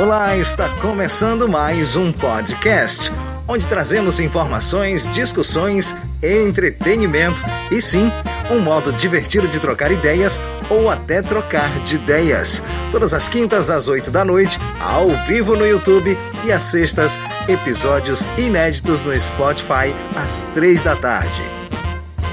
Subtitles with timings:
[0.00, 3.12] Olá, está começando mais um podcast,
[3.46, 8.10] onde trazemos informações, discussões, entretenimento e sim,
[8.50, 10.40] um modo divertido de trocar ideias
[10.70, 12.62] ou até trocar de ideias.
[12.90, 18.26] Todas as quintas às oito da noite, ao vivo no YouTube e às sextas, episódios
[18.38, 21.42] inéditos no Spotify às três da tarde.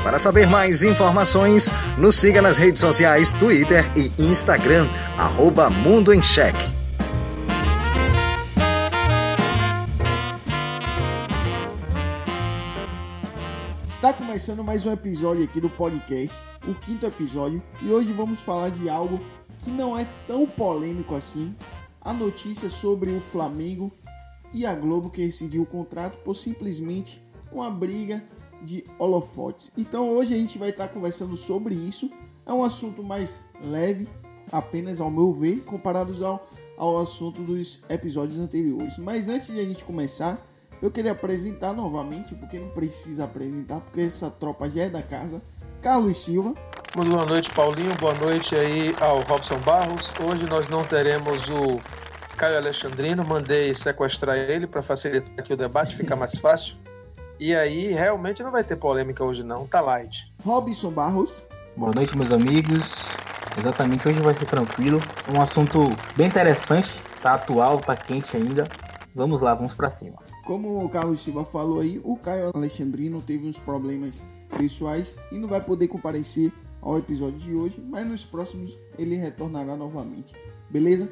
[0.06, 4.88] Para saber mais informações, nos siga nas redes sociais Twitter e Instagram,
[5.18, 6.77] arroba Mundo em Cheque.
[14.38, 18.88] Começando mais um episódio aqui do podcast, o quinto episódio, e hoje vamos falar de
[18.88, 19.20] algo
[19.58, 21.56] que não é tão polêmico assim,
[22.00, 23.92] a notícia sobre o Flamengo
[24.54, 27.20] e a Globo que rescindiu o contrato por simplesmente
[27.52, 28.24] uma briga
[28.62, 29.72] de holofotes.
[29.76, 32.08] Então hoje a gente vai estar conversando sobre isso.
[32.46, 34.08] É um assunto mais leve,
[34.52, 39.00] apenas ao meu ver, comparados ao, ao assunto dos episódios anteriores.
[39.00, 40.48] Mas antes de a gente começar,
[40.82, 45.42] eu queria apresentar novamente, porque não precisa apresentar, porque essa tropa já é da casa.
[45.82, 46.54] Carlos Silva.
[46.96, 47.94] Muito boa noite, Paulinho.
[47.96, 50.12] Boa noite aí ao Robson Barros.
[50.24, 51.80] Hoje nós não teremos o
[52.36, 53.24] Caio Alexandrino.
[53.26, 56.76] Mandei sequestrar ele para facilitar aqui o debate, ficar mais fácil.
[57.40, 60.34] E aí, realmente não vai ter polêmica hoje não, tá light.
[60.44, 61.46] Robson Barros.
[61.76, 62.92] Boa noite, meus amigos.
[63.56, 65.00] Exatamente, hoje vai ser tranquilo.
[65.34, 66.90] Um assunto bem interessante,
[67.22, 68.68] tá atual, tá quente ainda.
[69.14, 70.18] Vamos lá, vamos para cima.
[70.48, 74.24] Como o Carlos Silva falou aí, o Caio Alexandrino teve uns problemas
[74.58, 79.76] pessoais e não vai poder comparecer ao episódio de hoje, mas nos próximos ele retornará
[79.76, 80.34] novamente.
[80.70, 81.12] Beleza?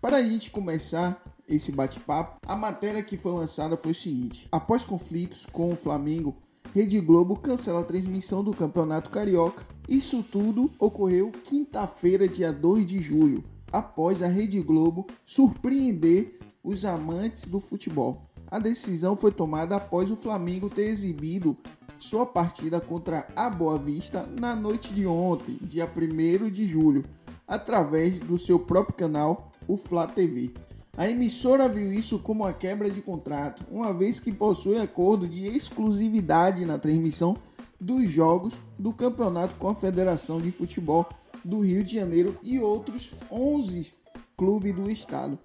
[0.00, 4.82] Para a gente começar esse bate-papo, a matéria que foi lançada foi o seguinte: após
[4.82, 6.38] conflitos com o Flamengo,
[6.74, 9.76] Rede Globo cancela a transmissão do Campeonato Carioca.
[9.88, 17.46] Isso tudo ocorreu quinta-feira, dia 2 de julho, após a Rede Globo surpreender os amantes
[17.46, 18.28] do futebol.
[18.50, 21.56] A decisão foi tomada após o Flamengo ter exibido
[21.98, 27.02] sua partida contra a Boa Vista na noite de ontem, dia 1 de julho,
[27.46, 30.52] através do seu próprio canal, o Flá TV.
[30.98, 35.46] A emissora viu isso como uma quebra de contrato, uma vez que possui acordo de
[35.46, 37.38] exclusividade na transmissão
[37.80, 41.08] dos jogos do campeonato com a Federação de Futebol
[41.44, 43.92] do Rio de Janeiro e outros 11
[44.36, 45.38] clubes do estado.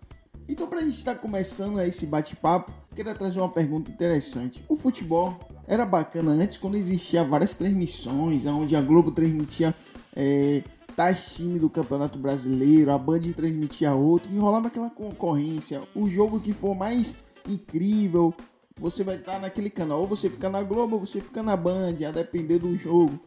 [0.48, 4.64] Então, para a gente estar começando esse bate-papo, queria trazer uma pergunta interessante.
[4.68, 9.74] O futebol era bacana antes, quando existia várias transmissões, onde a Globo transmitia
[10.16, 10.64] é,
[10.96, 15.82] tais times do Campeonato Brasileiro, a Band transmitia outro, e rolava aquela concorrência.
[15.96, 17.16] O jogo que for mais
[17.48, 18.34] incrível,
[18.78, 20.02] você vai estar naquele canal.
[20.02, 23.20] Ou você fica na Globo, ou você fica na Band, a depender do jogo.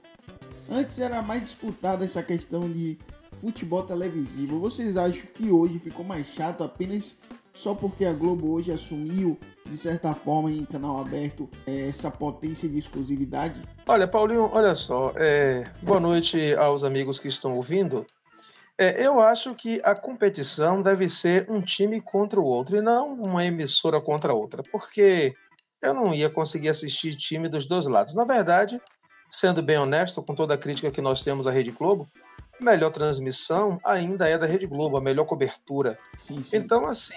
[0.69, 2.99] Antes era mais disputada essa questão de
[3.37, 4.59] futebol televisivo.
[4.59, 7.17] Vocês acham que hoje ficou mais chato apenas
[7.57, 12.69] só porque a Globo hoje assumiu, de certa forma, em canal aberto, é, essa potência
[12.69, 13.63] de exclusividade?
[13.89, 15.13] Olha, Paulinho, olha só.
[15.17, 15.65] É...
[15.83, 18.05] Boa noite aos amigos que estão ouvindo.
[18.79, 23.15] É, eu acho que a competição deve ser um time contra o outro e não
[23.15, 25.35] uma emissora contra a outra, porque
[25.81, 28.15] eu não ia conseguir assistir time dos dois lados.
[28.15, 28.81] Na verdade,
[29.31, 32.07] sendo bem honesto, com toda a crítica que nós temos à Rede Globo,
[32.61, 35.99] a melhor transmissão ainda é da Rede Globo, a melhor cobertura.
[36.19, 36.59] Sim, sim.
[36.59, 37.15] Então, assim,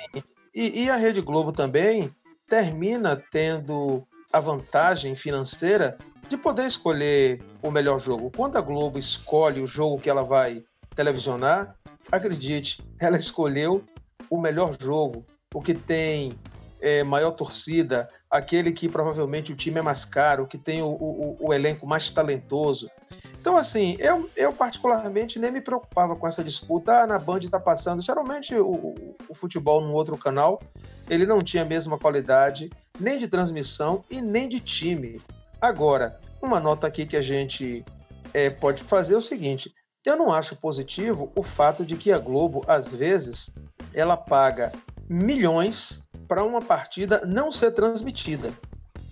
[0.54, 2.14] e, e a Rede Globo também
[2.48, 5.98] termina tendo a vantagem financeira
[6.28, 8.32] de poder escolher o melhor jogo.
[8.36, 10.64] Quando a Globo escolhe o jogo que ela vai
[11.00, 11.78] televisionar,
[12.12, 13.86] acredite, ela escolheu
[14.30, 16.34] o melhor jogo, o que tem
[16.82, 21.38] é, maior torcida, aquele que provavelmente o time é mais caro, que tem o, o,
[21.40, 22.92] o elenco mais talentoso.
[23.40, 27.04] Então, assim, eu, eu particularmente nem me preocupava com essa disputa.
[27.04, 28.02] Ah, na Band está passando.
[28.02, 28.94] Geralmente o,
[29.30, 30.60] o, futebol no outro canal
[31.10, 32.70] ele não tinha a mesma qualidade
[33.00, 35.22] nem de transmissão e nem de time.
[35.62, 37.86] Agora, uma nota aqui que a gente
[38.34, 39.74] é, pode fazer é o seguinte:
[40.06, 43.56] eu não acho positivo o fato de que a Globo, às vezes,
[43.94, 44.72] ela paga
[45.10, 48.54] milhões para uma partida não ser transmitida.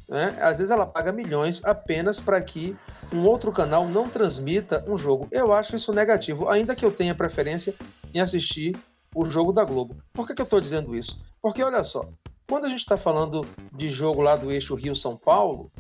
[0.08, 0.38] Né?
[0.40, 2.76] Às vezes ela paga milhões apenas para que
[3.12, 5.28] um outro canal não transmita um jogo.
[5.32, 7.76] Eu acho isso negativo, ainda que eu tenha preferência
[8.14, 8.76] em assistir
[9.14, 9.98] o jogo da Globo.
[10.14, 11.22] Por que, que eu estou dizendo isso?
[11.42, 12.08] Porque olha só,
[12.48, 15.72] quando a gente está falando de jogo lá do eixo Rio-São Paulo,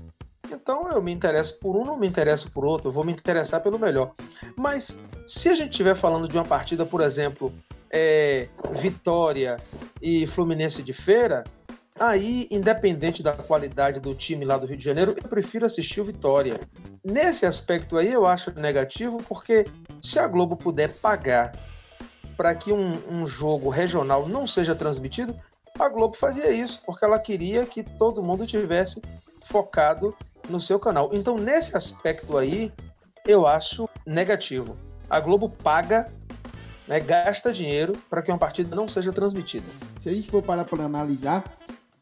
[0.51, 3.61] então eu me interesso por um, não me interesso por outro, eu vou me interessar
[3.61, 4.13] pelo melhor.
[4.55, 7.53] Mas se a gente estiver falando de uma partida, por exemplo,
[7.89, 9.57] é, Vitória
[10.01, 11.43] e Fluminense de Feira,
[11.99, 16.05] aí, independente da qualidade do time lá do Rio de Janeiro, eu prefiro assistir o
[16.05, 16.59] Vitória.
[17.03, 19.65] nesse aspecto aí eu acho negativo, porque
[20.01, 21.55] se a Globo puder pagar
[22.35, 25.35] para que um, um, jogo regional não seja transmitido,
[25.79, 29.01] a Globo fazia isso, porque ela queria que todo mundo tivesse
[29.41, 30.15] focado
[30.49, 31.09] no seu canal.
[31.13, 32.71] Então, nesse aspecto aí,
[33.25, 34.77] eu acho negativo.
[35.09, 36.11] A Globo paga,
[36.87, 39.65] né, gasta dinheiro para que uma partida não seja transmitida.
[39.99, 41.43] Se a gente for parar para analisar,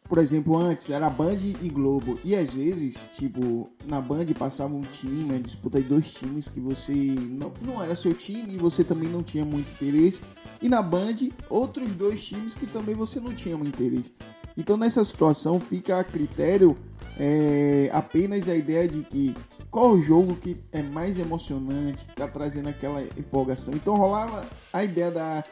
[0.08, 2.20] por exemplo, antes era Band e Globo.
[2.24, 6.60] E às vezes, tipo, na Band passava um time, a disputa de dois times que
[6.60, 10.24] você não, não era seu time e você também não tinha muito interesse.
[10.62, 11.16] E na Band,
[11.50, 14.14] outros dois times que também você não tinha muito interesse.
[14.58, 16.78] Então nessa situação fica a critério
[17.20, 19.36] é, apenas a ideia de que
[19.70, 23.74] qual o jogo que é mais emocionante, que tá trazendo aquela empolgação.
[23.74, 25.44] Então rolava a ideia da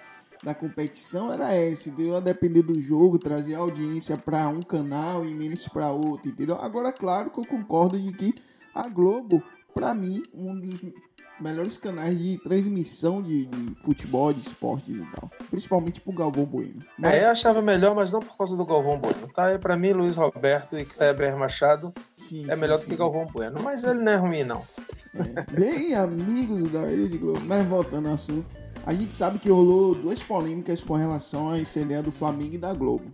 [0.43, 2.17] da competição era essa, entendeu?
[2.17, 6.57] A depender do jogo, trazer audiência para um canal e menos para outro, entendeu?
[6.59, 8.35] Agora, claro que eu concordo de que
[8.75, 9.41] a Globo,
[9.73, 10.83] para mim, um dos
[11.43, 15.29] melhores canais de transmissão de, de, futebol, de esporte e tal.
[15.49, 16.79] Principalmente pro Galvão Bueno.
[16.97, 17.13] Mas...
[17.13, 19.27] É, eu achava melhor, mas não por causa do Galvão Bueno.
[19.35, 19.53] Tá?
[19.53, 22.85] E pra mim, Luiz Roberto e Kleber Machado sim, é sim, melhor sim.
[22.85, 23.61] do que Galvão Bueno.
[23.61, 24.63] Mas ele não é ruim, não.
[25.13, 25.51] É.
[25.51, 27.41] Bem, amigos da Rede Globo.
[27.41, 28.49] Mas voltando ao assunto.
[28.85, 32.73] A gente sabe que rolou duas polêmicas com relação à ideia do Flamengo e da
[32.73, 33.05] Globo.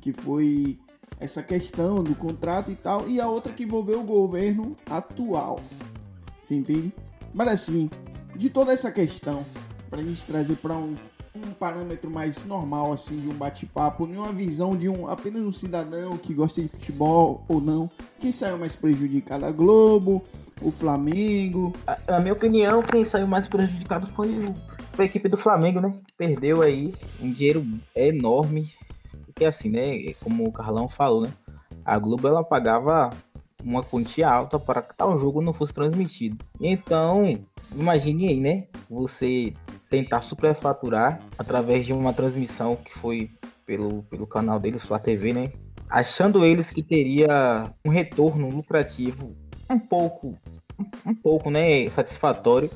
[0.00, 0.78] Que foi
[1.18, 5.60] essa questão do contrato e tal, e a outra que envolveu o governo atual.
[6.40, 6.92] Você entende?
[7.36, 7.90] Mas assim,
[8.34, 9.44] de toda essa questão,
[9.90, 10.96] para gente trazer para um,
[11.34, 16.16] um parâmetro mais normal assim de um bate-papo, uma visão de um apenas um cidadão
[16.16, 20.24] que gosta de futebol ou não, quem saiu mais prejudicado a Globo,
[20.62, 21.74] o Flamengo?
[22.08, 24.54] Na minha opinião, quem saiu mais prejudicado foi o
[24.98, 25.92] a equipe do Flamengo, né?
[26.16, 28.72] Perdeu aí um dinheiro enorme.
[29.26, 30.14] Porque assim, né?
[30.22, 31.32] Como o Carlão falou, né?
[31.84, 33.10] A Globo ela pagava
[33.62, 36.44] uma quantia alta para que tal jogo não fosse transmitido.
[36.60, 37.38] Então,
[37.74, 38.66] imagine aí, né?
[38.88, 39.54] Você
[39.90, 43.30] tentar superfaturar através de uma transmissão que foi
[43.64, 45.52] pelo, pelo canal deles, Flá TV, né?
[45.88, 49.36] Achando eles que teria um retorno lucrativo
[49.70, 50.36] um pouco,
[51.04, 52.70] um pouco, né, satisfatório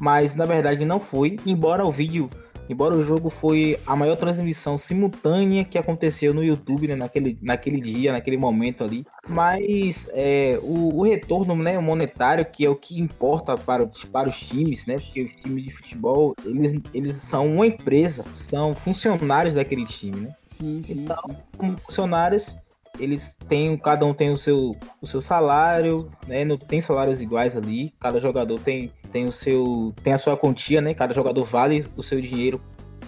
[0.00, 2.28] mas na verdade não foi, embora o vídeo,
[2.68, 7.80] embora o jogo foi a maior transmissão simultânea que aconteceu no YouTube né, naquele, naquele
[7.80, 13.00] dia, naquele momento ali, mas é, o, o, retorno né, monetário, que é o que
[13.00, 17.66] importa para, para os times, né, porque os times de futebol, eles, eles são uma
[17.66, 20.34] empresa, são funcionários daquele time, né?
[20.46, 21.36] Sim, sim, então, sim.
[21.56, 22.56] como funcionários,
[22.98, 26.44] eles têm, cada um tem o seu, o seu salário, né?
[26.44, 27.92] Não tem salários iguais ali.
[28.00, 30.94] Cada jogador tem, tem o seu, tem a sua quantia, né?
[30.94, 32.60] Cada jogador vale o seu dinheiro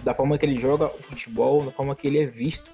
[0.03, 2.71] da forma que ele joga o futebol, da forma que ele é visto.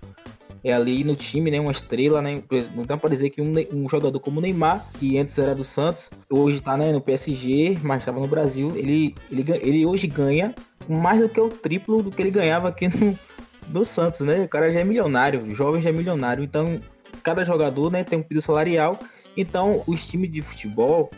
[0.64, 1.60] É ali no time, né?
[1.60, 2.42] Uma estrela, né?
[2.74, 5.64] Não dá para dizer que um, um, jogador como o Neymar, que antes era do
[5.64, 10.56] Santos, hoje tá né, no PSG, mas estava no Brasil, ele, ele, ele hoje ganha
[10.90, 13.18] mais do que o triplo do que ele ganhava aqui no,
[13.70, 14.42] no Santos, né?
[14.42, 16.80] O cara já é milionário, o jovem já é milionário, então
[17.22, 19.00] cada jogador né, tem um piso salarial.
[19.38, 21.12] Então, os times de futebol,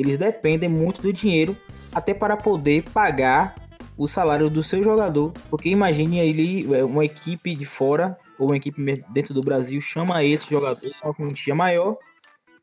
[0.00, 1.56] eles dependem muito do dinheiro
[1.92, 3.54] até para poder pagar
[3.96, 5.32] o salário do seu jogador.
[5.50, 8.80] Porque imagine ele, é, uma equipe de fora ou uma equipe
[9.10, 11.96] dentro do Brasil chama esse jogador com uma quantia maior,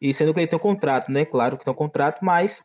[0.02, 1.26] e sendo que ele tem um contrato, né?
[1.26, 2.64] Claro que tem um contrato, mas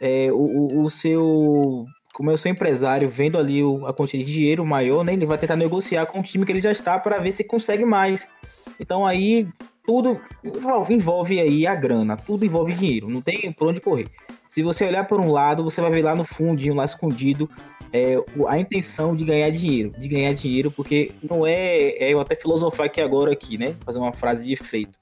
[0.00, 1.86] é, o, o, seu.
[2.12, 5.12] Como é o seu empresário vendo ali a quantia de dinheiro maior, né?
[5.12, 7.84] Ele vai tentar negociar com o time que ele já está para ver se consegue
[7.84, 8.28] mais.
[8.78, 9.48] Então aí
[9.84, 10.20] tudo
[10.88, 14.08] envolve, aí a grana, tudo envolve dinheiro, não tem por onde correr.
[14.48, 17.48] Se você olhar por um lado, você vai ver lá no fundinho, lá escondido,
[17.92, 18.16] é,
[18.48, 22.86] a intenção de ganhar dinheiro, de ganhar dinheiro, porque não é, é eu até filosofar
[22.86, 23.74] aqui agora aqui, né?
[23.84, 24.98] Fazer uma frase de efeito.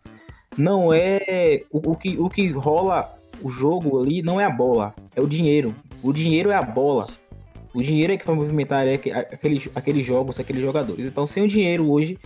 [0.56, 4.94] Não é o, o que o que rola o jogo ali não é a bola,
[5.14, 5.74] é o dinheiro.
[6.02, 7.08] O dinheiro é a bola.
[7.72, 8.84] O dinheiro é que vai movimentar
[9.32, 11.06] aqueles, aqueles jogos, aqueles jogadores.
[11.06, 12.18] Então, sem o dinheiro hoje,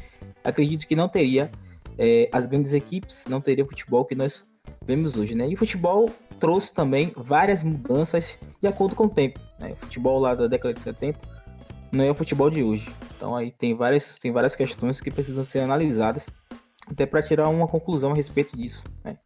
[0.42, 1.50] acredito que não teria
[1.98, 4.46] é, as grandes equipes, não teria o futebol que nós
[4.86, 5.48] vemos hoje, né?
[5.48, 9.40] E o futebol trouxe também várias mudanças de acordo com o tempo.
[9.58, 9.70] Né?
[9.72, 11.18] O futebol lá da década de 70
[11.92, 12.88] não é o futebol de hoje.
[13.16, 16.30] Então aí tem várias, tem várias questões que precisam ser analisadas
[16.86, 18.84] até para tirar uma conclusão a respeito disso.
[19.02, 19.16] Né?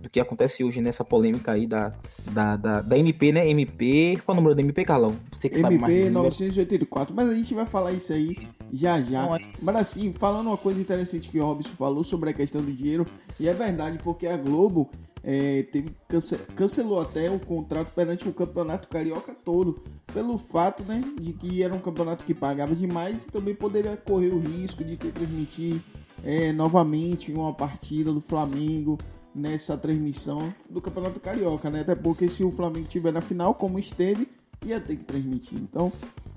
[0.00, 1.92] Do que acontece hoje nessa polêmica aí da,
[2.30, 3.48] da, da, da MP, né?
[3.48, 4.18] MP.
[4.24, 5.16] Qual é o número da MP, Carlão?
[5.32, 5.94] Você que MP sabe mais.
[5.94, 7.14] MP 984.
[7.14, 8.36] Mas a gente vai falar isso aí
[8.72, 9.22] já já.
[9.22, 9.40] Não, é...
[9.60, 13.06] Mas assim, falando uma coisa interessante que o Robson falou sobre a questão do dinheiro,
[13.38, 14.90] e é verdade, porque a Globo
[15.22, 21.02] é, teve, cance cancelou até o contrato perante o campeonato carioca todo, pelo fato né,
[21.20, 24.96] de que era um campeonato que pagava demais e também poderia correr o risco de
[24.96, 25.80] ter transmitir
[26.24, 28.98] é, novamente uma partida do Flamengo
[29.38, 31.80] nessa transmissão do Campeonato Carioca, né?
[31.80, 34.28] Até porque se o Flamengo estiver na final, como esteve,
[34.64, 35.58] ia ter que transmitir.
[35.58, 35.92] Então,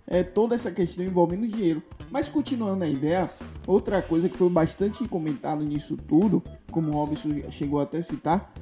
[0.08, 1.82] é toda essa questão envolvendo dinheiro.
[2.10, 3.32] Mas continuando a ideia,
[3.66, 8.54] outra coisa que foi bastante comentado nisso tudo, como o Robson chegou até a citar,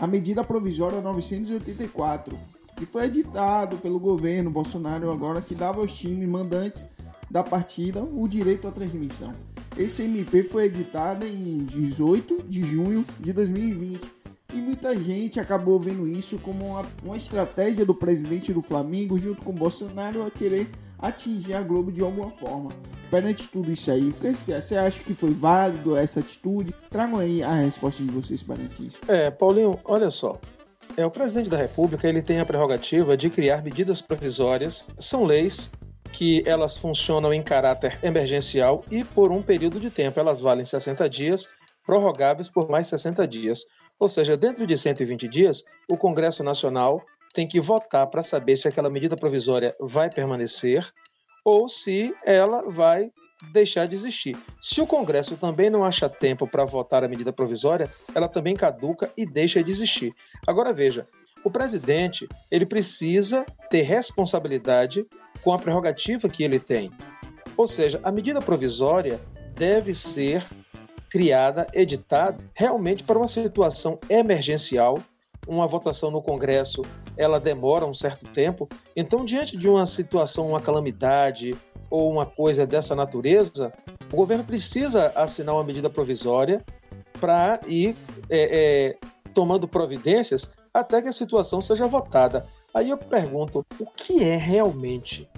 [0.00, 2.36] a medida provisória 984,
[2.76, 6.86] que foi editado pelo governo Bolsonaro agora, que dava aos times mandantes
[7.30, 9.34] da partida o direito à transmissão.
[9.76, 14.08] Esse MP foi editado em 18 de junho de 2020
[14.52, 19.42] e muita gente acabou vendo isso como uma, uma estratégia do presidente do Flamengo junto
[19.42, 22.70] com Bolsonaro a querer atingir a Globo de alguma forma.
[23.10, 26.72] Perante tudo isso aí, você acha que foi válido essa atitude?
[26.88, 29.00] Tragam aí a resposta de vocês perante isso.
[29.08, 30.40] É, Paulinho, olha só.
[30.96, 34.86] É, o presidente da República ele tem a prerrogativa de criar medidas provisórias.
[34.96, 35.72] São leis
[36.16, 40.20] que elas funcionam em caráter emergencial e por um período de tempo.
[40.20, 41.48] Elas valem 60 dias,
[41.84, 43.64] prorrogáveis por mais 60 dias.
[43.98, 48.68] Ou seja, dentro de 120 dias, o Congresso Nacional tem que votar para saber se
[48.68, 50.88] aquela medida provisória vai permanecer
[51.44, 53.10] ou se ela vai
[53.52, 54.36] deixar de existir.
[54.60, 59.12] Se o Congresso também não acha tempo para votar a medida provisória, ela também caduca
[59.16, 60.14] e deixa de existir.
[60.46, 61.08] Agora veja,
[61.42, 65.04] o presidente ele precisa ter responsabilidade
[65.42, 66.90] com a prerrogativa que ele tem.
[67.56, 69.20] Ou seja, a medida provisória
[69.54, 70.44] deve ser
[71.10, 74.98] criada, editada, realmente para uma situação emergencial.
[75.46, 76.82] Uma votação no Congresso,
[77.16, 78.68] ela demora um certo tempo.
[78.96, 81.54] Então, diante de uma situação, uma calamidade
[81.90, 83.72] ou uma coisa dessa natureza,
[84.12, 86.64] o governo precisa assinar uma medida provisória
[87.20, 87.94] para ir
[88.30, 88.96] é, é,
[89.32, 92.46] tomando providências até que a situação seja votada.
[92.74, 95.28] Aí eu pergunto, o que é realmente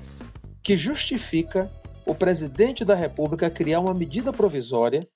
[0.63, 1.71] que justifica
[2.07, 5.07] o presidente da República criar uma medida provisória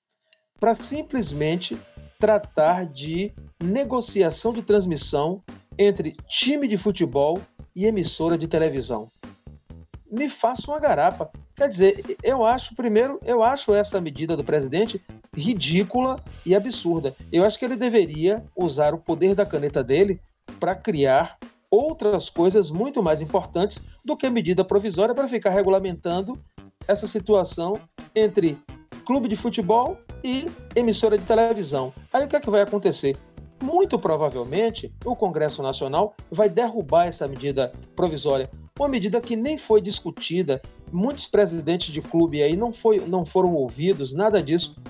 [0.61, 1.79] para simplesmente
[2.19, 5.43] tratar de negociação de transmissão
[5.79, 7.41] entre time de futebol
[7.75, 9.11] e emissora de televisão?
[10.11, 11.31] Me faça uma garapa.
[11.57, 15.01] Quer dizer, eu acho, primeiro, eu acho essa medida do presidente
[15.35, 17.17] ridícula e absurda.
[17.33, 20.21] Eu acho que ele deveria usar o poder da caneta dele
[20.59, 21.39] para criar
[21.71, 26.39] outras coisas muito mais importantes do que a medida provisória para ficar regulamentando
[26.89, 27.79] essa situação
[28.15, 28.59] entre
[29.07, 31.93] clube de futebol e emissora de televisão.
[32.13, 33.17] Aí o que é que vai acontecer?
[33.63, 39.81] Muito provavelmente o Congresso Nacional vai derrubar essa medida provisória, uma medida que nem foi
[39.81, 40.63] discutida.
[40.91, 44.81] Muitos presidentes de clube aí não, foi, não foram ouvidos, nada disso.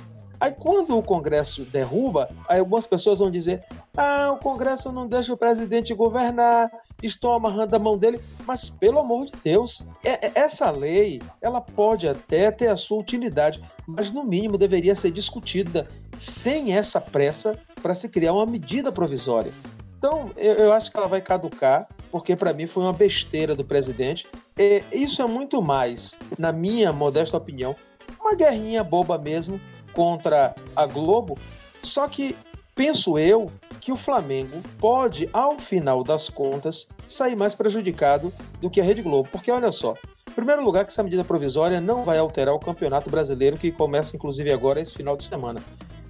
[0.41, 3.63] Aí quando o Congresso derruba, algumas pessoas vão dizer:
[3.95, 6.71] ah, o Congresso não deixa o presidente governar,
[7.03, 8.19] estão amarrando a mão dele.
[8.47, 12.99] Mas pelo amor de Deus, é, é, essa lei ela pode até ter a sua
[12.99, 18.91] utilidade, mas no mínimo deveria ser discutida sem essa pressa para se criar uma medida
[18.91, 19.53] provisória.
[19.99, 24.27] Então, eu, acho que ela vai caducar, porque para mim foi uma besteira do presidente.
[24.59, 27.77] E isso é muito mais, na minha modesta opinião,
[28.19, 29.61] uma guerrinha boba mesmo
[29.93, 31.39] contra a Globo.
[31.83, 32.37] Só que
[32.75, 38.81] penso eu que o Flamengo pode, ao final das contas, sair mais prejudicado do que
[38.81, 39.29] a Rede Globo.
[39.31, 39.95] Porque olha só,
[40.29, 44.17] em primeiro lugar, que essa medida provisória não vai alterar o Campeonato Brasileiro, que começa
[44.17, 45.61] inclusive agora esse final de semana.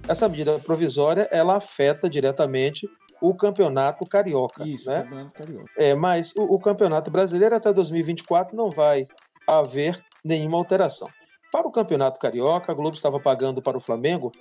[0.07, 2.87] Essa medida provisória ela afeta diretamente
[3.21, 4.67] o Campeonato Carioca.
[4.67, 5.03] Isso, né?
[5.03, 5.71] Campeonato Carioca.
[5.77, 9.07] É, mas o, o Campeonato Brasileiro até 2024 não vai
[9.47, 11.07] haver nenhuma alteração.
[11.51, 14.31] Para o Campeonato Carioca, a Globo estava pagando para o Flamengo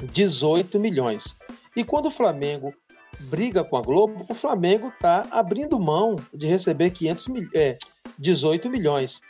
[0.00, 1.36] 18 milhões.
[1.76, 2.72] E quando o Flamengo
[3.20, 7.76] briga com a Globo, o Flamengo está abrindo mão de receber 500 mil, é,
[8.18, 9.20] 18 milhões.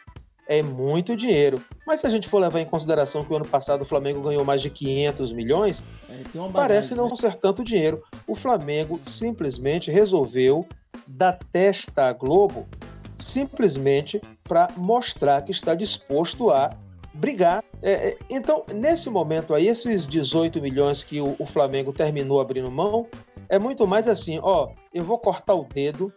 [0.48, 1.62] É muito dinheiro.
[1.86, 4.44] Mas se a gente for levar em consideração que o ano passado o Flamengo ganhou
[4.44, 7.16] mais de 500 milhões, É, parece não né?
[7.16, 8.02] ser tanto dinheiro.
[8.26, 10.66] O Flamengo simplesmente resolveu
[11.06, 12.68] dar testa à Globo
[13.16, 16.76] simplesmente para mostrar que está disposto a
[17.14, 17.62] brigar.
[17.82, 22.70] É, é, então, nesse momento aí, esses 18 milhões que o, o Flamengo terminou abrindo
[22.70, 23.06] mão,
[23.48, 26.12] é muito mais assim, ó, eu vou cortar o dedo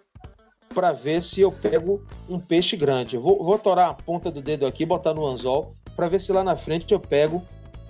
[0.74, 3.16] para ver se eu pego um peixe grande.
[3.16, 6.32] Eu vou, vou torar a ponta do dedo aqui, botar no anzol, para ver se
[6.32, 7.42] lá na frente eu pego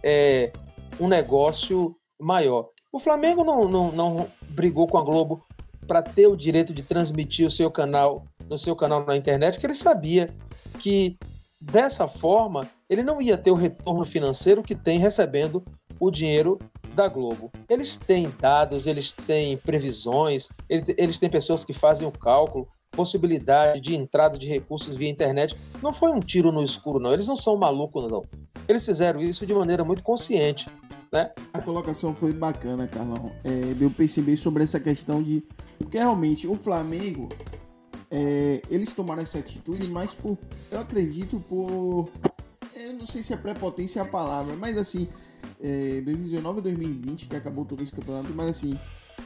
[0.03, 0.51] é,
[0.99, 2.69] um negócio maior.
[2.91, 5.43] O Flamengo não, não, não brigou com a Globo
[5.87, 9.65] para ter o direito de transmitir o seu canal no seu canal na internet, porque
[9.65, 10.29] ele sabia
[10.79, 11.17] que
[11.59, 15.63] dessa forma ele não ia ter o retorno financeiro que tem recebendo
[15.99, 16.59] o dinheiro
[16.93, 17.51] da Globo.
[17.69, 23.81] Eles têm dados, eles têm previsões, ele- eles têm pessoas que fazem o cálculo, possibilidade
[23.81, 25.55] de entrada de recursos via internet.
[25.81, 27.11] Não foi um tiro no escuro, não.
[27.11, 28.23] Eles não são malucos, não.
[28.67, 30.67] Eles fizeram isso de maneira muito consciente.
[31.11, 31.31] né?
[31.53, 33.31] A colocação foi bacana, Carlão.
[33.43, 35.43] É, deu perceber sobre essa questão de.
[35.79, 37.29] Porque realmente o Flamengo.
[38.11, 40.37] É, eles tomaram essa atitude, mas por.
[40.71, 42.09] Eu acredito por.
[42.75, 45.07] Eu não sei se é prepotência a palavra, mas assim.
[45.61, 48.77] É, 2019 e 2020, que acabou todo esse campeonato, mas assim.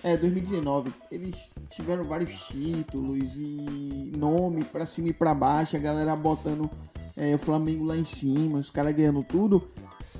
[0.03, 0.94] É, 2019.
[1.12, 6.70] Eles tiveram vários títulos e nome pra cima e pra baixo, a galera botando
[7.18, 9.68] é, o Flamengo lá em cima, os caras ganhando tudo.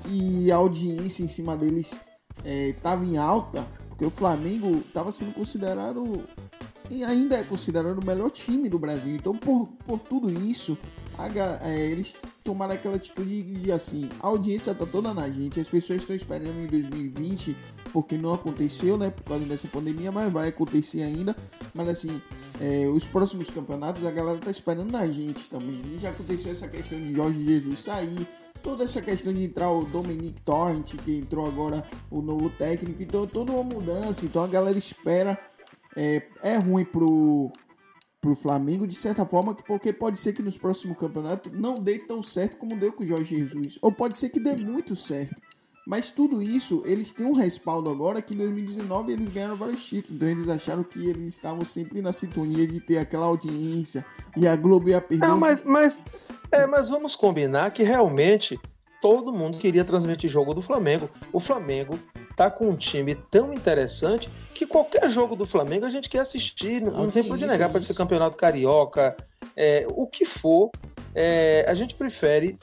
[0.08, 2.00] E a audiência em cima deles
[2.44, 6.24] estava em alta, porque o Flamengo estava sendo considerado
[6.90, 9.14] e ainda é considerado o melhor time do Brasil.
[9.14, 10.76] Então, por, por tudo isso,
[11.26, 15.68] a, é, eles tomaram aquela atitude de assim: a audiência tá toda na gente, as
[15.68, 17.56] pessoas estão esperando em 2020,
[17.92, 21.36] porque não aconteceu, né, por causa dessa pandemia, mas vai acontecer ainda.
[21.74, 22.20] Mas assim,
[22.60, 25.82] é, os próximos campeonatos a galera tá esperando na gente também.
[25.94, 28.26] E já aconteceu essa questão de Jorge Jesus sair,
[28.62, 33.26] toda essa questão de entrar o Dominic Torrent, que entrou agora o novo técnico, então
[33.26, 35.38] toda uma mudança, então a galera espera.
[35.96, 37.50] É, é ruim pro,
[38.20, 42.22] pro Flamengo, de certa forma, porque pode ser que nos próximos campeonatos não dê tão
[42.22, 45.40] certo como deu com o Jorge Jesus, ou pode ser que dê muito certo.
[45.86, 50.16] Mas tudo isso, eles têm um respaldo agora que em 2019 eles ganharam vários títulos.
[50.16, 54.04] Então eles acharam que eles estavam sempre na sintonia de ter aquela audiência
[54.36, 55.26] e a Globo ia perder.
[55.26, 56.04] Não, mas, mas,
[56.52, 58.60] é, mas vamos combinar que realmente
[59.00, 61.08] todo mundo queria transmitir jogo do Flamengo.
[61.32, 61.98] O Flamengo
[62.40, 66.80] tá com um time tão interessante que qualquer jogo do Flamengo a gente quer assistir.
[66.80, 69.14] Não, não tem por de negar para esse campeonato carioca,
[69.54, 70.70] é, o que for.
[71.14, 72.58] É, a gente prefere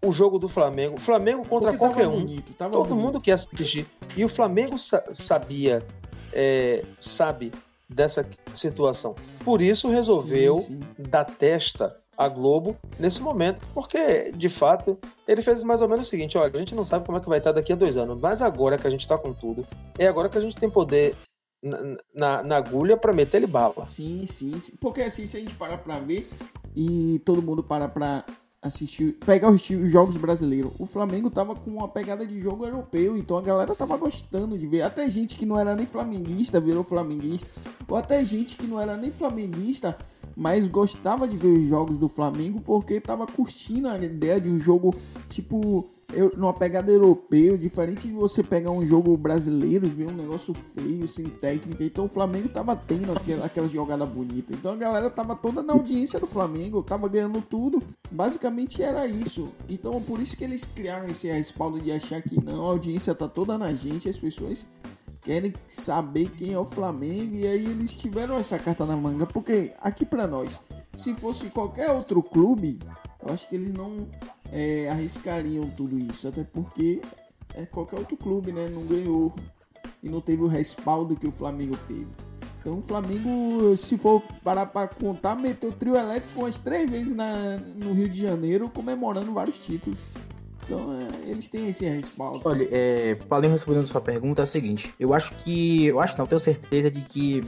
[0.00, 0.96] o jogo do Flamengo.
[0.96, 2.20] Flamengo contra Porque qualquer um.
[2.20, 2.94] Bonito, todo bonito.
[2.94, 3.84] mundo quer assistir.
[4.16, 5.84] E o Flamengo sa sabia,
[6.32, 7.52] é, sabe
[7.88, 9.16] dessa situação.
[9.44, 11.02] Por isso resolveu sim, sim.
[11.02, 16.10] dar testa à Globo nesse momento, porque de fato ele fez mais ou menos o
[16.10, 18.18] seguinte: olha, a gente não sabe como é que vai estar daqui a dois anos,
[18.20, 19.66] mas agora que a gente está com tudo,
[19.98, 21.14] é agora que a gente tem poder
[21.62, 21.78] na,
[22.14, 23.86] na, na agulha para meter ele bala.
[23.86, 26.28] Sim, sim, sim, porque assim, se a gente parar para ver
[26.74, 28.24] e todo mundo para para
[28.66, 30.72] assistir, pegar os jogos brasileiros.
[30.78, 34.66] O Flamengo tava com uma pegada de jogo europeu, então a galera tava gostando de
[34.66, 34.82] ver.
[34.82, 37.48] Até gente que não era nem flamenguista virou flamenguista,
[37.88, 39.96] ou até gente que não era nem flamenguista,
[40.36, 44.60] mas gostava de ver os jogos do Flamengo porque tava curtindo a ideia de um
[44.60, 44.94] jogo
[45.28, 45.88] tipo
[46.36, 51.26] numa pegada europeia, diferente de você pegar um jogo brasileiro ver um negócio feio, sem
[51.26, 51.84] técnica.
[51.84, 54.52] Então o Flamengo tava tendo aquela, aquela jogada bonita.
[54.52, 57.82] Então a galera tava toda na audiência do Flamengo, tava ganhando tudo.
[58.10, 59.48] Basicamente era isso.
[59.68, 63.28] Então por isso que eles criaram esse respaldo de achar que não, a audiência tá
[63.28, 64.66] toda na gente, as pessoas
[65.26, 69.72] querem saber quem é o Flamengo e aí eles tiveram essa carta na manga, porque
[69.80, 70.60] aqui para nós,
[70.94, 72.78] se fosse qualquer outro clube,
[73.20, 74.08] eu acho que eles não
[74.52, 77.02] é, arriscariam tudo isso, até porque
[77.54, 78.68] é qualquer outro clube, né?
[78.68, 79.34] Não ganhou
[80.00, 82.06] e não teve o respaldo que o Flamengo teve.
[82.60, 87.56] Então o Flamengo, se for parar para contar, meteu trio elétrico umas três vezes na,
[87.74, 89.98] no Rio de Janeiro, comemorando vários títulos.
[90.66, 92.40] Então é, eles têm esse respaldo.
[92.44, 95.86] Olha, é, Paulinho respondendo a sua pergunta é o seguinte: eu acho que.
[95.86, 97.42] Eu acho não, tenho certeza de que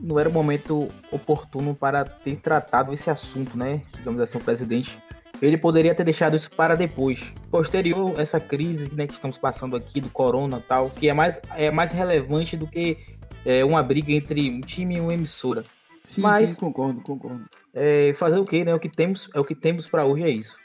[0.00, 3.82] não era o momento oportuno para ter tratado esse assunto, né?
[3.96, 4.98] Digamos assim, o presidente
[5.40, 7.20] ele poderia ter deixado isso para depois.
[7.50, 11.70] Posterior essa crise né, que estamos passando aqui do corona tal, que é mais, é
[11.70, 12.96] mais relevante do que
[13.44, 15.64] é, uma briga entre um time e uma emissora.
[16.04, 17.44] Sim, Mas, sim, concordo, concordo.
[17.74, 18.74] É, fazer o que, né?
[18.74, 20.56] O que temos, é o que temos para hoje é isso.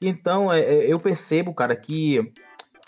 [0.00, 2.32] Então, é, é, eu percebo, cara, que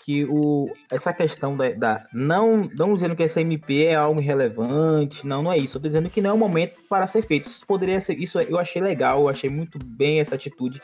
[0.09, 5.27] que o, essa questão da, da, não não dizendo que essa MP é algo irrelevante,
[5.27, 5.77] não, não é isso.
[5.77, 7.47] Eu tô dizendo que não é o momento para ser feito.
[7.47, 10.81] Isso poderia ser, isso eu achei legal, eu achei muito bem essa atitude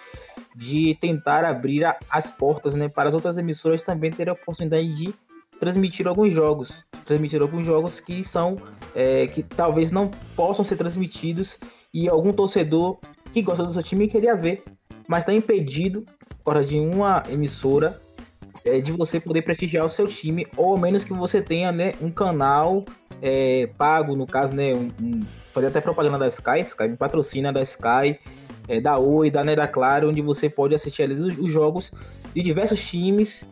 [0.55, 4.93] de tentar abrir a, as portas, né, para as outras emissoras também terem a oportunidade
[4.95, 5.11] de
[5.59, 8.57] transmitir alguns jogos, transmitir alguns jogos que são
[8.93, 11.57] é, que talvez não possam ser transmitidos
[11.93, 12.99] e algum torcedor
[13.33, 14.63] que gosta do seu time queria ver,
[15.07, 16.05] mas está impedido
[16.45, 17.99] fora de uma emissora
[18.63, 21.93] é, de você poder prestigiar o seu time, ou ao menos que você tenha né,
[21.99, 22.85] um canal
[23.21, 27.63] é, pago, no caso, né, um, um, fazer até propaganda da Sky, Sky patrocina da
[27.63, 28.19] Sky,
[28.67, 31.91] é, da Oi, da Neda Claro, onde você pode assistir ali os, os jogos
[32.33, 33.43] de diversos times,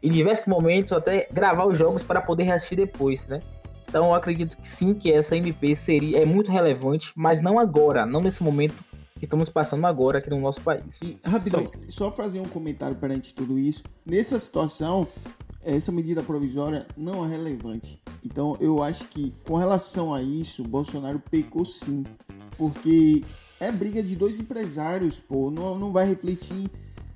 [0.00, 3.40] em diversos momentos, até gravar os jogos para poder assistir depois, né?
[3.88, 8.04] Então eu acredito que sim, que essa MP seria, é muito relevante, mas não agora,
[8.04, 8.74] não nesse momento
[9.18, 10.98] que estamos passando agora aqui no nosso país.
[11.02, 13.82] E, rapidão, então, só fazer um comentário perante tudo isso.
[14.04, 15.08] Nessa situação,
[15.64, 18.00] essa medida provisória não é relevante.
[18.24, 22.04] Então, eu acho que com relação a isso, Bolsonaro pecou sim.
[22.56, 23.24] Porque
[23.58, 25.50] é briga de dois empresários, pô.
[25.50, 26.70] Não, não vai refletir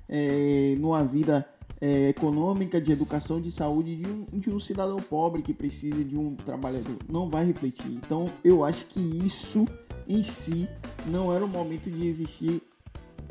[0.09, 1.47] é, numa vida
[1.79, 6.17] é, econômica, de educação, de saúde de um, de um cidadão pobre que precisa de
[6.17, 6.97] um trabalhador.
[7.09, 7.91] Não vai refletir.
[7.91, 9.65] Então, eu acho que isso
[10.07, 10.67] em si
[11.05, 12.61] não era o momento de existir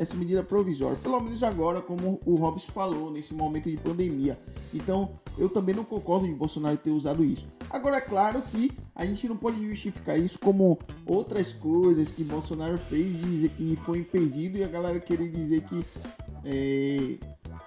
[0.00, 4.38] essa medida provisória, pelo menos agora, como o Robson falou, nesse momento de pandemia.
[4.72, 7.46] Então, eu também não concordo de Bolsonaro ter usado isso.
[7.68, 12.78] Agora, é claro que a gente não pode justificar isso como outras coisas que Bolsonaro
[12.78, 13.16] fez
[13.58, 15.84] e foi impedido e a galera querer dizer que
[16.46, 17.18] é,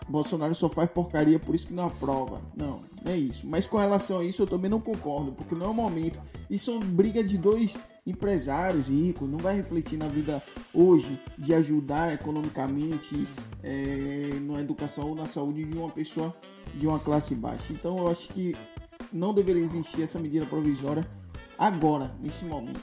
[0.09, 2.41] Bolsonaro só faz porcaria, por isso que não aprova.
[2.55, 3.45] Não, não é isso.
[3.45, 6.19] Mas com relação a isso, eu também não concordo, porque não é o momento.
[6.49, 11.53] Isso é uma briga de dois empresários ricos, não vai refletir na vida hoje de
[11.53, 13.27] ajudar economicamente
[13.61, 16.35] é, na educação ou na saúde de uma pessoa
[16.75, 17.71] de uma classe baixa.
[17.71, 18.55] Então eu acho que
[19.11, 21.07] não deveria existir essa medida provisória
[21.57, 22.81] agora, nesse momento.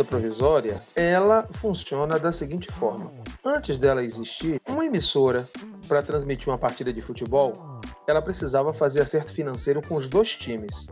[0.00, 3.12] Medida provisória, ela funciona da seguinte forma.
[3.44, 5.48] Antes dela existir, uma emissora
[5.86, 10.86] para transmitir uma partida de futebol, ela precisava fazer acerto financeiro com os dois times,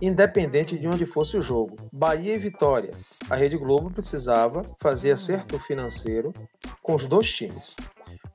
[0.00, 1.76] independente de onde fosse o jogo.
[1.92, 2.90] Bahia e Vitória.
[3.30, 6.32] A Rede Globo precisava fazer acerto financeiro
[6.82, 7.76] com os dois times.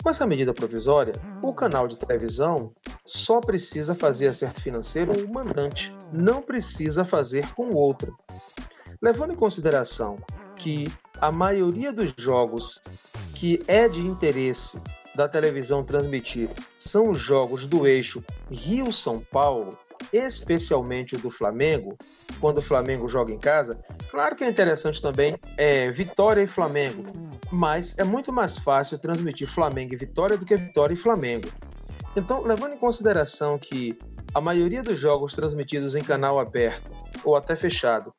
[0.03, 2.71] Com essa medida provisória, o canal de televisão
[3.05, 8.15] só precisa fazer acerto financeiro com o mandante, não precisa fazer com o outro.
[9.01, 10.17] Levando em consideração
[10.55, 10.85] que
[11.19, 12.81] a maioria dos jogos
[13.33, 14.81] que é de interesse
[15.15, 19.77] da televisão transmitir são os jogos do eixo Rio-São Paulo,
[20.11, 21.95] especialmente o do Flamengo,
[22.39, 23.79] quando o Flamengo joga em casa.
[24.09, 27.03] Claro que é interessante também é, Vitória e Flamengo,
[27.51, 31.47] mas é muito mais fácil transmitir Flamengo e Vitória do que Vitória e Flamengo.
[32.15, 33.97] Então, levando em consideração que
[34.33, 36.89] a maioria dos jogos transmitidos em canal aberto
[37.23, 38.13] ou até fechado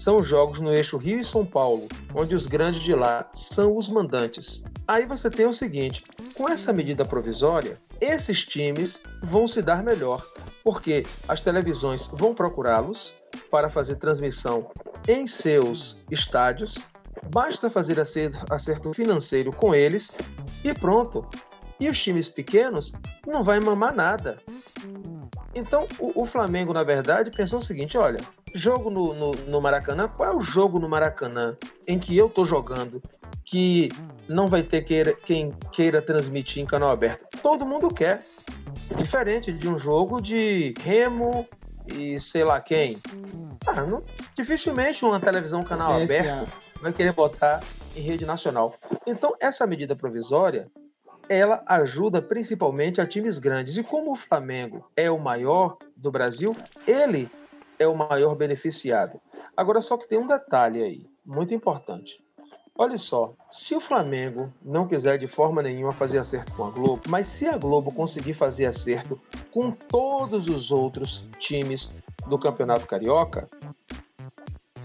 [0.00, 3.90] são jogos no eixo Rio e São Paulo, onde os grandes de lá são os
[3.90, 4.64] mandantes.
[4.88, 10.26] Aí você tem o seguinte: com essa medida provisória, esses times vão se dar melhor,
[10.64, 13.18] porque as televisões vão procurá-los
[13.50, 14.70] para fazer transmissão
[15.06, 16.78] em seus estádios.
[17.30, 20.12] Basta fazer acerto financeiro com eles
[20.64, 21.28] e pronto.
[21.78, 22.92] E os times pequenos
[23.26, 24.38] não vai mamar nada.
[25.54, 28.20] Então, o, o Flamengo, na verdade, pensou o seguinte: olha,
[28.54, 32.44] Jogo no, no, no, Maracanã, qual é o jogo no Maracanã em que eu tô
[32.44, 33.02] jogando
[33.44, 33.90] que
[34.28, 37.26] não vai ter queira, quem queira transmitir em canal aberto?
[37.42, 38.24] Todo mundo quer.
[38.96, 41.48] Diferente de um jogo de Remo
[41.94, 42.98] e sei lá quem.
[43.66, 44.02] Ah, não,
[44.36, 46.02] dificilmente uma televisão canal CSA.
[46.02, 47.62] aberto vai querer botar
[47.96, 48.74] em rede nacional.
[49.06, 50.70] Então, essa medida provisória
[51.28, 53.76] ela ajuda principalmente a times grandes.
[53.76, 57.30] E como o Flamengo é o maior do Brasil, ele
[57.80, 59.18] é o maior beneficiado.
[59.56, 62.22] Agora, só que tem um detalhe aí, muito importante.
[62.76, 67.02] Olha só, se o Flamengo não quiser de forma nenhuma fazer acerto com a Globo,
[67.08, 71.92] mas se a Globo conseguir fazer acerto com todos os outros times
[72.26, 73.48] do Campeonato Carioca,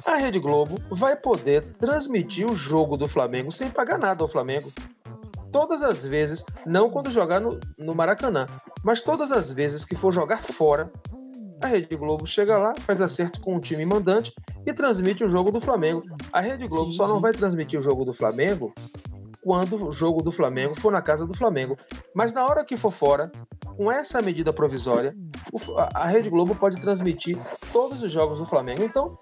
[0.05, 4.71] a Rede Globo vai poder transmitir o jogo do Flamengo sem pagar nada ao Flamengo.
[5.51, 8.45] Todas as vezes, não quando jogar no, no Maracanã,
[8.84, 10.91] mas todas as vezes que for jogar fora,
[11.65, 14.32] a Rede Globo chega lá, faz acerto com o time mandante
[14.65, 16.04] e transmite o jogo do Flamengo.
[16.32, 17.13] A Rede Globo sim, só sim.
[17.13, 18.71] não vai transmitir o jogo do Flamengo
[19.43, 21.75] quando o jogo do Flamengo for na casa do Flamengo.
[22.13, 23.32] Mas na hora que for fora,
[23.75, 25.15] com essa medida provisória,
[25.93, 27.38] a Rede Globo pode transmitir
[27.73, 28.84] todos os jogos do Flamengo.
[28.84, 29.17] Então,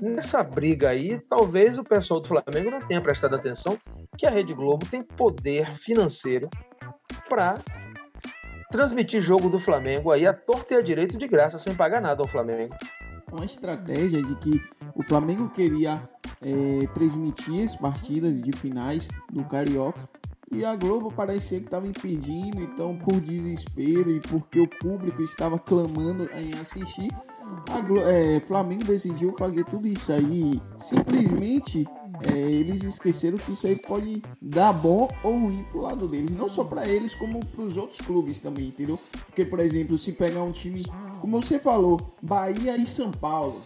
[0.00, 3.76] nessa briga aí, talvez o pessoal do Flamengo não tenha prestado atenção
[4.16, 6.48] que a Rede Globo tem poder financeiro
[7.28, 7.58] para
[8.70, 12.28] transmitir jogo do Flamengo aí a torta e direito de graça, sem pagar nada ao
[12.28, 12.74] Flamengo.
[13.30, 14.62] Uma estratégia de que
[14.94, 16.02] o Flamengo queria
[16.40, 20.08] é, transmitir as partidas de finais do Carioca
[20.50, 25.58] e a Globo parecia que estava impedindo, então por desespero e porque o público estava
[25.58, 27.10] clamando em assistir,
[27.70, 31.86] a Glo é, Flamengo decidiu fazer tudo isso aí simplesmente
[32.26, 36.30] é, eles esqueceram que isso aí pode dar bom ou ruim pro lado deles.
[36.30, 38.98] Não só para eles, como pros outros clubes também, entendeu?
[39.26, 40.84] Porque, por exemplo, se pegar um time,
[41.20, 43.62] como você falou, Bahia e São Paulo,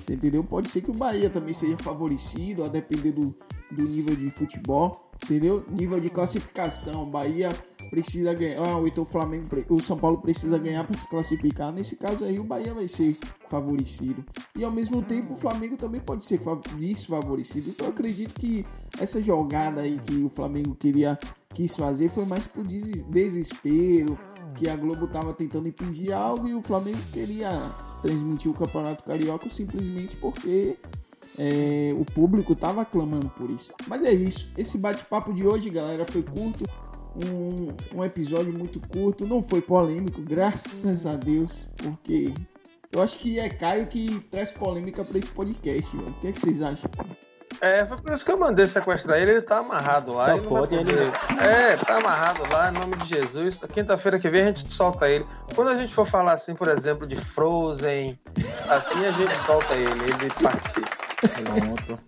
[0.00, 0.44] você entendeu?
[0.44, 3.34] Pode ser que o Bahia também seja favorecido, a depender do,
[3.70, 5.64] do nível de futebol, entendeu?
[5.68, 7.50] Nível de classificação, Bahia
[7.90, 11.72] precisa ganhar, ah, então o Flamengo, o São Paulo precisa ganhar para se classificar.
[11.72, 14.24] Nesse caso aí o Bahia vai ser favorecido.
[14.56, 16.38] E ao mesmo tempo o Flamengo também pode ser
[16.76, 17.70] desfavorecido.
[17.70, 18.64] Então eu acredito que
[18.98, 21.18] essa jogada aí que o Flamengo queria
[21.54, 24.18] quis fazer foi mais por desespero,
[24.54, 27.50] que a Globo tava tentando impedir algo e o Flamengo queria
[28.02, 30.76] transmitir o Campeonato Carioca simplesmente porque
[31.38, 33.72] é, o público tava clamando por isso.
[33.86, 34.50] Mas é isso.
[34.58, 36.64] Esse bate-papo de hoje, galera, foi curto.
[37.16, 39.26] Um, um episódio muito curto.
[39.26, 42.32] Não foi polêmico, graças a Deus, porque
[42.92, 45.94] eu acho que é Caio que traz polêmica para esse podcast.
[45.96, 46.10] Mano.
[46.10, 46.90] O que, é que vocês acham?
[47.60, 50.38] É, foi por isso que eu mandei sequestrar ele, ele tá amarrado lá.
[50.38, 50.92] Só pode ele.
[51.40, 53.60] É, tá amarrado lá, em nome de Jesus.
[53.72, 55.26] Quinta-feira que vem a gente solta ele.
[55.54, 58.18] Quando a gente for falar assim, por exemplo, de Frozen,
[58.68, 60.88] assim a gente solta ele, ele participa.
[61.18, 61.98] Pronto.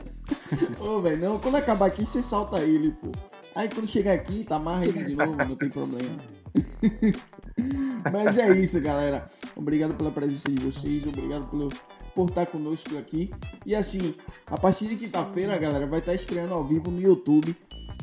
[0.79, 3.11] Ô, velho, não, quando acabar aqui, você solta ele, pô.
[3.55, 6.17] Aí quando chegar aqui, tá amarra ele de novo, não tem problema.
[8.13, 9.27] Mas é isso, galera.
[9.57, 11.69] Obrigado pela presença de vocês, obrigado pelo,
[12.15, 13.31] por estar conosco aqui.
[13.67, 14.15] E assim,
[14.47, 17.55] a partir de quinta-feira, galera, vai estar estreando ao vivo no YouTube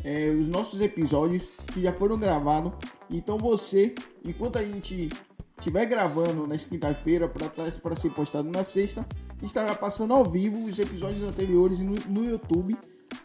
[0.03, 2.73] é, os nossos episódios que já foram gravados.
[3.10, 5.10] Então você, enquanto a gente
[5.57, 9.07] estiver gravando nessa quinta-feira para ser postado na sexta,
[9.41, 12.77] estará passando ao vivo os episódios anteriores no, no YouTube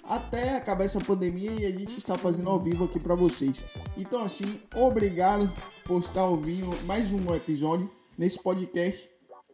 [0.05, 3.65] até acabar essa pandemia e a gente está fazendo ao vivo aqui para vocês.
[3.97, 5.51] Então assim, obrigado
[5.85, 9.11] por estar ouvindo mais um episódio nesse podcast.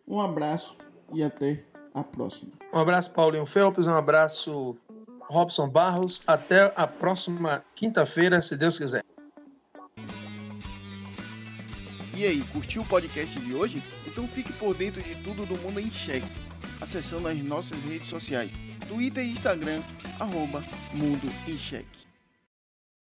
[0.06, 0.76] Um abraço
[1.14, 1.64] e até
[1.94, 2.52] a próxima.
[2.72, 4.76] Um abraço Paulinho Felps, um abraço
[5.28, 9.04] Robson Barros, até a próxima quinta-feira, se Deus quiser.
[12.16, 13.82] E aí, curtiu o podcast de hoje?
[14.04, 16.26] Então fique por dentro de tudo do Mundo em Cheque,
[16.80, 18.50] acessando as nossas redes sociais,
[18.88, 19.82] Twitter e Instagram,
[20.18, 22.07] arroba Mundo em Cheque.